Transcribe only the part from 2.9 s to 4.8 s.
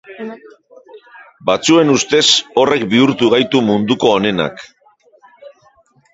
bihurtu gaitu munduko onenak.